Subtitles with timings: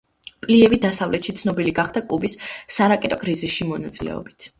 [0.43, 2.33] პლიევი დასავლეთში ცნობილი გახდა კუბის
[2.79, 4.49] სარაკეტო კრიზისში მონაწილებით.